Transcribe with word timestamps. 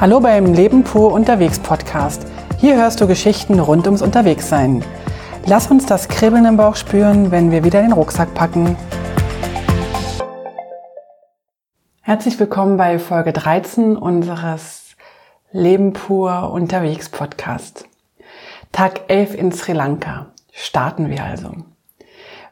Hallo 0.00 0.18
beim 0.18 0.54
Leben 0.54 0.82
pur 0.82 1.12
unterwegs 1.12 1.58
Podcast. 1.58 2.26
Hier 2.56 2.74
hörst 2.76 3.02
du 3.02 3.06
Geschichten 3.06 3.60
rund 3.60 3.84
ums 3.84 4.00
Unterwegssein. 4.00 4.82
Lass 5.44 5.70
uns 5.70 5.84
das 5.84 6.08
Kribbeln 6.08 6.46
im 6.46 6.56
Bauch 6.56 6.76
spüren, 6.76 7.30
wenn 7.30 7.50
wir 7.50 7.64
wieder 7.64 7.82
den 7.82 7.92
Rucksack 7.92 8.32
packen. 8.32 8.78
Herzlich 12.00 12.40
willkommen 12.40 12.78
bei 12.78 12.98
Folge 12.98 13.34
13 13.34 13.94
unseres 13.94 14.96
Leben 15.52 15.92
pur 15.92 16.50
unterwegs 16.50 17.10
Podcast. 17.10 17.84
Tag 18.72 19.02
11 19.08 19.34
in 19.34 19.52
Sri 19.52 19.72
Lanka. 19.72 20.28
Starten 20.50 21.10
wir 21.10 21.22
also. 21.24 21.52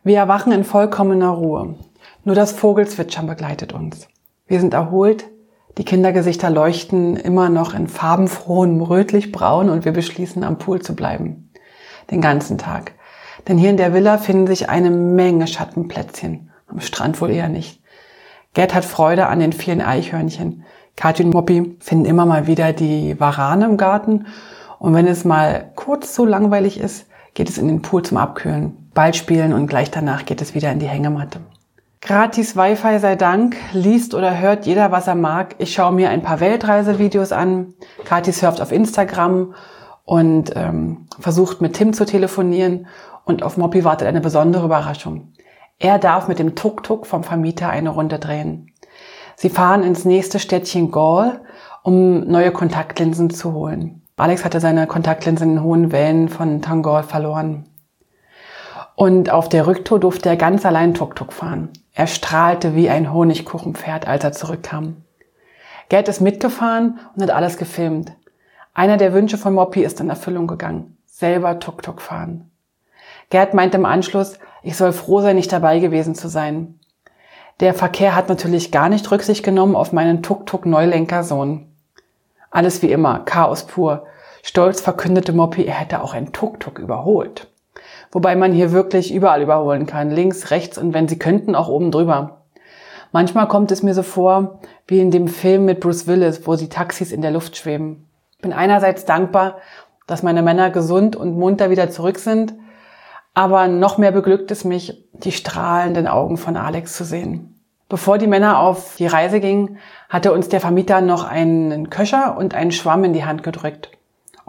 Wir 0.04 0.18
erwachen 0.18 0.52
in 0.52 0.64
vollkommener 0.64 1.30
Ruhe. 1.30 1.76
Nur 2.24 2.34
das 2.34 2.52
Vogelzwitschern 2.52 3.26
begleitet 3.26 3.72
uns. 3.72 4.06
Wir 4.46 4.60
sind 4.60 4.74
erholt, 4.74 5.30
die 5.78 5.84
Kindergesichter 5.84 6.50
leuchten 6.50 7.16
immer 7.16 7.48
noch 7.48 7.72
in 7.72 7.86
farbenfrohem 7.86 8.82
rötlich-braun 8.82 9.70
und 9.70 9.84
wir 9.84 9.92
beschließen, 9.92 10.42
am 10.42 10.58
Pool 10.58 10.82
zu 10.82 10.96
bleiben. 10.96 11.52
Den 12.10 12.20
ganzen 12.20 12.58
Tag. 12.58 12.92
Denn 13.46 13.58
hier 13.58 13.70
in 13.70 13.76
der 13.76 13.94
Villa 13.94 14.18
finden 14.18 14.48
sich 14.48 14.68
eine 14.68 14.90
Menge 14.90 15.46
Schattenplätzchen. 15.46 16.50
Am 16.66 16.80
Strand 16.80 17.20
wohl 17.20 17.30
eher 17.30 17.48
nicht. 17.48 17.80
Gerd 18.54 18.74
hat 18.74 18.84
Freude 18.84 19.28
an 19.28 19.38
den 19.38 19.52
vielen 19.52 19.80
Eichhörnchen. 19.80 20.64
Kathi 20.96 21.22
und 21.22 21.32
Moppi 21.32 21.76
finden 21.78 22.06
immer 22.06 22.26
mal 22.26 22.48
wieder 22.48 22.72
die 22.72 23.18
Warane 23.20 23.66
im 23.66 23.76
Garten. 23.76 24.26
Und 24.80 24.94
wenn 24.94 25.06
es 25.06 25.24
mal 25.24 25.70
kurz 25.76 26.12
so 26.12 26.24
langweilig 26.24 26.80
ist, 26.80 27.06
geht 27.34 27.48
es 27.48 27.56
in 27.56 27.68
den 27.68 27.82
Pool 27.82 28.02
zum 28.02 28.16
Abkühlen, 28.16 28.90
Ball 28.94 29.14
spielen 29.14 29.52
und 29.52 29.68
gleich 29.68 29.92
danach 29.92 30.24
geht 30.24 30.42
es 30.42 30.56
wieder 30.56 30.72
in 30.72 30.80
die 30.80 30.88
Hängematte. 30.88 31.38
Gratis 32.00 32.56
Wi-Fi 32.56 33.00
sei 33.00 33.16
Dank, 33.16 33.56
liest 33.72 34.14
oder 34.14 34.38
hört 34.38 34.66
jeder, 34.66 34.92
was 34.92 35.08
er 35.08 35.16
mag. 35.16 35.56
Ich 35.58 35.74
schaue 35.74 35.92
mir 35.92 36.10
ein 36.10 36.22
paar 36.22 36.38
Weltreisevideos 36.38 37.32
an. 37.32 37.74
Kathi 38.04 38.30
surft 38.30 38.60
auf 38.60 38.70
Instagram 38.70 39.54
und 40.04 40.52
ähm, 40.54 41.08
versucht 41.18 41.60
mit 41.60 41.74
Tim 41.74 41.92
zu 41.92 42.06
telefonieren. 42.06 42.86
Und 43.24 43.42
auf 43.42 43.56
Moppy 43.56 43.84
wartet 43.84 44.06
eine 44.06 44.20
besondere 44.20 44.64
Überraschung. 44.64 45.32
Er 45.80 45.98
darf 45.98 46.28
mit 46.28 46.38
dem 46.38 46.54
Tuk-Tuk 46.54 47.04
vom 47.04 47.24
Vermieter 47.24 47.68
eine 47.68 47.90
Runde 47.90 48.20
drehen. 48.20 48.72
Sie 49.34 49.50
fahren 49.50 49.82
ins 49.82 50.04
nächste 50.04 50.38
Städtchen 50.38 50.92
Gaul, 50.92 51.40
um 51.82 52.20
neue 52.20 52.52
Kontaktlinsen 52.52 53.30
zu 53.30 53.52
holen. 53.52 54.02
Alex 54.16 54.44
hatte 54.44 54.60
seine 54.60 54.86
Kontaktlinsen 54.86 55.52
in 55.52 55.62
hohen 55.62 55.92
Wellen 55.92 56.28
von 56.28 56.62
Tangol 56.62 57.02
verloren. 57.02 57.66
Und 58.96 59.30
auf 59.30 59.48
der 59.48 59.68
Rücktour 59.68 60.00
durfte 60.00 60.28
er 60.28 60.36
ganz 60.36 60.66
allein 60.66 60.94
Tuk-Tuk 60.94 61.32
fahren. 61.32 61.68
Er 61.98 62.06
strahlte 62.06 62.76
wie 62.76 62.88
ein 62.88 63.12
Honigkuchenpferd, 63.12 64.06
als 64.06 64.22
er 64.22 64.30
zurückkam. 64.30 64.98
Gerd 65.88 66.06
ist 66.06 66.20
mitgefahren 66.20 67.00
und 67.16 67.22
hat 67.24 67.32
alles 67.32 67.56
gefilmt. 67.56 68.12
Einer 68.72 68.98
der 68.98 69.12
Wünsche 69.12 69.36
von 69.36 69.52
Moppy 69.52 69.82
ist 69.82 69.98
in 69.98 70.08
Erfüllung 70.08 70.46
gegangen. 70.46 70.96
Selber 71.06 71.58
Tuk-Tuk 71.58 72.00
fahren. 72.00 72.52
Gerd 73.30 73.52
meint 73.52 73.74
im 73.74 73.84
Anschluss, 73.84 74.38
ich 74.62 74.76
soll 74.76 74.92
froh 74.92 75.22
sein, 75.22 75.34
nicht 75.34 75.50
dabei 75.50 75.80
gewesen 75.80 76.14
zu 76.14 76.28
sein. 76.28 76.78
Der 77.58 77.74
Verkehr 77.74 78.14
hat 78.14 78.28
natürlich 78.28 78.70
gar 78.70 78.88
nicht 78.88 79.10
Rücksicht 79.10 79.44
genommen 79.44 79.74
auf 79.74 79.92
meinen 79.92 80.22
Tuk-Tuk-Neulenkersohn. 80.22 81.66
Alles 82.52 82.80
wie 82.80 82.92
immer, 82.92 83.24
Chaos 83.24 83.64
pur. 83.64 84.06
Stolz 84.44 84.80
verkündete 84.80 85.32
Moppy, 85.32 85.64
er 85.64 85.74
hätte 85.74 86.00
auch 86.04 86.14
ein 86.14 86.32
Tuk-Tuk 86.32 86.78
überholt. 86.78 87.48
Wobei 88.10 88.36
man 88.36 88.52
hier 88.52 88.72
wirklich 88.72 89.12
überall 89.12 89.42
überholen 89.42 89.86
kann. 89.86 90.10
Links, 90.10 90.50
rechts 90.50 90.78
und 90.78 90.94
wenn 90.94 91.08
sie 91.08 91.18
könnten, 91.18 91.54
auch 91.54 91.68
oben 91.68 91.90
drüber. 91.90 92.42
Manchmal 93.12 93.48
kommt 93.48 93.70
es 93.70 93.82
mir 93.82 93.94
so 93.94 94.02
vor, 94.02 94.60
wie 94.86 95.00
in 95.00 95.10
dem 95.10 95.28
Film 95.28 95.64
mit 95.64 95.80
Bruce 95.80 96.06
Willis, 96.06 96.46
wo 96.46 96.56
die 96.56 96.68
Taxis 96.68 97.12
in 97.12 97.22
der 97.22 97.30
Luft 97.30 97.56
schweben. 97.56 98.06
Bin 98.40 98.52
einerseits 98.52 99.04
dankbar, 99.04 99.58
dass 100.06 100.22
meine 100.22 100.42
Männer 100.42 100.70
gesund 100.70 101.16
und 101.16 101.38
munter 101.38 101.70
wieder 101.70 101.90
zurück 101.90 102.18
sind, 102.18 102.54
aber 103.34 103.68
noch 103.68 103.98
mehr 103.98 104.12
beglückt 104.12 104.50
es 104.50 104.64
mich, 104.64 105.08
die 105.12 105.32
strahlenden 105.32 106.06
Augen 106.06 106.36
von 106.36 106.56
Alex 106.56 106.96
zu 106.96 107.04
sehen. 107.04 107.54
Bevor 107.88 108.18
die 108.18 108.26
Männer 108.26 108.58
auf 108.58 108.96
die 108.96 109.06
Reise 109.06 109.40
gingen, 109.40 109.78
hatte 110.10 110.32
uns 110.32 110.48
der 110.48 110.60
Vermieter 110.60 111.00
noch 111.00 111.24
einen 111.24 111.88
Köcher 111.88 112.36
und 112.36 112.54
einen 112.54 112.72
Schwamm 112.72 113.04
in 113.04 113.14
die 113.14 113.24
Hand 113.24 113.42
gedrückt 113.42 113.97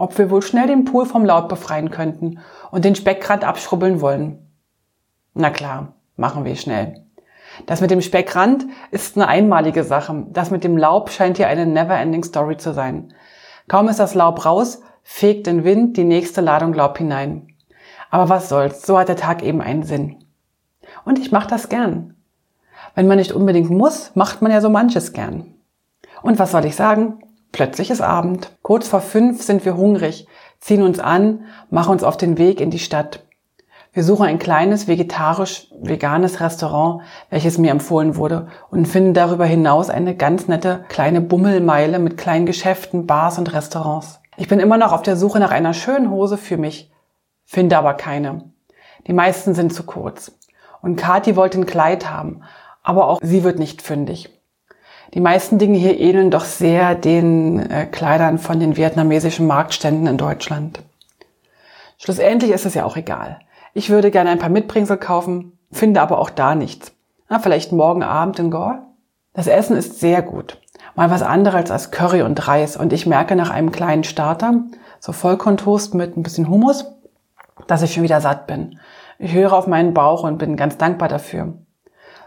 ob 0.00 0.16
wir 0.16 0.30
wohl 0.30 0.40
schnell 0.40 0.66
den 0.66 0.84
Pool 0.84 1.04
vom 1.04 1.24
Laub 1.24 1.48
befreien 1.48 1.90
könnten 1.90 2.40
und 2.70 2.84
den 2.84 2.94
Speckrand 2.94 3.44
abschrubbeln 3.44 4.00
wollen. 4.00 4.50
Na 5.34 5.50
klar, 5.50 5.94
machen 6.16 6.44
wir 6.44 6.56
schnell. 6.56 7.04
Das 7.66 7.82
mit 7.82 7.90
dem 7.90 8.00
Speckrand 8.00 8.64
ist 8.90 9.16
eine 9.16 9.28
einmalige 9.28 9.84
Sache. 9.84 10.26
Das 10.30 10.50
mit 10.50 10.64
dem 10.64 10.78
Laub 10.78 11.10
scheint 11.10 11.36
hier 11.36 11.48
eine 11.48 11.66
never-ending 11.66 12.24
Story 12.24 12.56
zu 12.56 12.72
sein. 12.72 13.12
Kaum 13.68 13.88
ist 13.88 14.00
das 14.00 14.14
Laub 14.14 14.46
raus, 14.46 14.80
fegt 15.02 15.46
den 15.46 15.64
Wind 15.64 15.98
die 15.98 16.04
nächste 16.04 16.40
Ladung 16.40 16.72
Laub 16.72 16.96
hinein. 16.96 17.48
Aber 18.10 18.30
was 18.30 18.48
soll's, 18.48 18.86
so 18.86 18.98
hat 18.98 19.08
der 19.08 19.16
Tag 19.16 19.42
eben 19.42 19.60
einen 19.60 19.82
Sinn. 19.82 20.24
Und 21.04 21.18
ich 21.18 21.30
mache 21.30 21.48
das 21.48 21.68
gern. 21.68 22.14
Wenn 22.94 23.06
man 23.06 23.18
nicht 23.18 23.32
unbedingt 23.32 23.70
muss, 23.70 24.12
macht 24.14 24.40
man 24.40 24.50
ja 24.50 24.62
so 24.62 24.70
manches 24.70 25.12
gern. 25.12 25.54
Und 26.22 26.38
was 26.38 26.52
soll 26.52 26.64
ich 26.64 26.74
sagen? 26.74 27.20
Plötzlich 27.52 27.90
ist 27.90 28.00
Abend. 28.00 28.56
Kurz 28.62 28.88
vor 28.88 29.00
fünf 29.00 29.42
sind 29.42 29.64
wir 29.64 29.76
hungrig, 29.76 30.26
ziehen 30.60 30.82
uns 30.82 31.00
an, 31.00 31.44
machen 31.70 31.92
uns 31.92 32.04
auf 32.04 32.16
den 32.16 32.38
Weg 32.38 32.60
in 32.60 32.70
die 32.70 32.78
Stadt. 32.78 33.24
Wir 33.92 34.04
suchen 34.04 34.26
ein 34.26 34.38
kleines 34.38 34.86
vegetarisch-veganes 34.86 36.40
Restaurant, 36.40 37.02
welches 37.28 37.58
mir 37.58 37.72
empfohlen 37.72 38.14
wurde, 38.14 38.46
und 38.70 38.86
finden 38.86 39.14
darüber 39.14 39.46
hinaus 39.46 39.90
eine 39.90 40.14
ganz 40.14 40.46
nette 40.46 40.84
kleine 40.88 41.20
Bummelmeile 41.20 41.98
mit 41.98 42.16
kleinen 42.16 42.46
Geschäften, 42.46 43.06
Bars 43.06 43.38
und 43.38 43.52
Restaurants. 43.52 44.20
Ich 44.36 44.46
bin 44.46 44.60
immer 44.60 44.78
noch 44.78 44.92
auf 44.92 45.02
der 45.02 45.16
Suche 45.16 45.40
nach 45.40 45.50
einer 45.50 45.74
schönen 45.74 46.08
Hose 46.10 46.38
für 46.38 46.56
mich, 46.56 46.92
finde 47.44 47.76
aber 47.76 47.94
keine. 47.94 48.52
Die 49.08 49.12
meisten 49.12 49.54
sind 49.54 49.74
zu 49.74 49.82
kurz. 49.82 50.38
Und 50.82 50.94
Kathi 50.94 51.34
wollte 51.34 51.58
ein 51.58 51.66
Kleid 51.66 52.08
haben, 52.08 52.42
aber 52.84 53.08
auch 53.08 53.18
sie 53.22 53.42
wird 53.42 53.58
nicht 53.58 53.82
fündig. 53.82 54.39
Die 55.14 55.20
meisten 55.20 55.58
Dinge 55.58 55.76
hier 55.76 55.98
ähneln 55.98 56.30
doch 56.30 56.44
sehr 56.44 56.94
den 56.94 57.58
äh, 57.70 57.86
Kleidern 57.86 58.38
von 58.38 58.60
den 58.60 58.76
vietnamesischen 58.76 59.46
Marktständen 59.46 60.06
in 60.06 60.16
Deutschland. 60.16 60.82
Schlussendlich 61.98 62.52
ist 62.52 62.64
es 62.64 62.74
ja 62.74 62.84
auch 62.84 62.96
egal. 62.96 63.40
Ich 63.74 63.90
würde 63.90 64.10
gerne 64.10 64.30
ein 64.30 64.38
paar 64.38 64.48
Mitbringsel 64.48 64.96
kaufen, 64.96 65.58
finde 65.72 66.00
aber 66.00 66.18
auch 66.18 66.30
da 66.30 66.54
nichts. 66.54 66.92
Na, 67.28 67.40
vielleicht 67.40 67.72
morgen 67.72 68.02
Abend 68.02 68.38
in 68.38 68.50
Gore? 68.50 68.82
Das 69.32 69.46
Essen 69.46 69.76
ist 69.76 70.00
sehr 70.00 70.22
gut. 70.22 70.58
Mal 70.94 71.10
was 71.10 71.22
anderes 71.22 71.70
als 71.70 71.90
Curry 71.90 72.22
und 72.22 72.48
Reis. 72.48 72.76
Und 72.76 72.92
ich 72.92 73.06
merke 73.06 73.36
nach 73.36 73.50
einem 73.50 73.70
kleinen 73.70 74.04
Starter, 74.04 74.64
so 74.98 75.12
Vollkorntoast 75.12 75.94
mit 75.94 76.16
ein 76.16 76.22
bisschen 76.22 76.48
Hummus, 76.48 76.86
dass 77.66 77.82
ich 77.82 77.94
schon 77.94 78.02
wieder 78.02 78.20
satt 78.20 78.46
bin. 78.46 78.78
Ich 79.18 79.32
höre 79.32 79.52
auf 79.52 79.66
meinen 79.66 79.94
Bauch 79.94 80.24
und 80.24 80.38
bin 80.38 80.56
ganz 80.56 80.78
dankbar 80.78 81.08
dafür. 81.08 81.54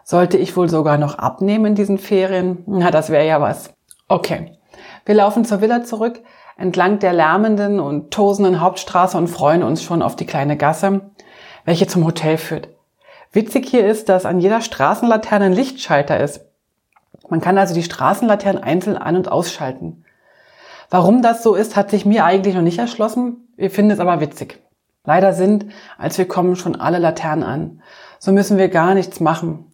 Sollte 0.03 0.37
ich 0.37 0.55
wohl 0.57 0.69
sogar 0.69 0.97
noch 0.97 1.17
abnehmen 1.17 1.67
in 1.67 1.75
diesen 1.75 1.97
Ferien? 1.97 2.63
Na, 2.65 2.91
das 2.91 3.09
wäre 3.09 3.25
ja 3.25 3.39
was. 3.39 3.73
Okay. 4.07 4.57
Wir 5.05 5.15
laufen 5.15 5.45
zur 5.45 5.61
Villa 5.61 5.83
zurück, 5.83 6.21
entlang 6.57 6.99
der 6.99 7.13
lärmenden 7.13 7.79
und 7.79 8.11
tosenden 8.11 8.59
Hauptstraße 8.59 9.17
und 9.17 9.27
freuen 9.27 9.63
uns 9.63 9.83
schon 9.83 10.01
auf 10.01 10.15
die 10.15 10.25
kleine 10.25 10.57
Gasse, 10.57 11.11
welche 11.65 11.87
zum 11.87 12.05
Hotel 12.05 12.37
führt. 12.37 12.69
Witzig 13.31 13.67
hier 13.67 13.87
ist, 13.87 14.09
dass 14.09 14.25
an 14.25 14.39
jeder 14.39 14.61
Straßenlaterne 14.61 15.45
ein 15.45 15.53
Lichtschalter 15.53 16.19
ist. 16.19 16.41
Man 17.29 17.41
kann 17.41 17.57
also 17.57 17.73
die 17.73 17.83
Straßenlaternen 17.83 18.61
einzeln 18.61 18.97
an- 18.97 19.15
und 19.15 19.31
ausschalten. 19.31 20.05
Warum 20.89 21.21
das 21.21 21.41
so 21.41 21.55
ist, 21.55 21.75
hat 21.75 21.89
sich 21.89 22.05
mir 22.05 22.25
eigentlich 22.25 22.53
noch 22.53 22.61
nicht 22.61 22.77
erschlossen. 22.77 23.47
Wir 23.55 23.71
finden 23.71 23.91
es 23.91 23.99
aber 23.99 24.19
witzig. 24.19 24.61
Leider 25.05 25.33
sind, 25.33 25.65
als 25.97 26.17
wir 26.17 26.27
kommen, 26.27 26.55
schon 26.55 26.75
alle 26.75 26.99
Laternen 26.99 27.43
an. 27.43 27.81
So 28.19 28.31
müssen 28.31 28.57
wir 28.57 28.69
gar 28.69 28.93
nichts 28.93 29.19
machen. 29.19 29.72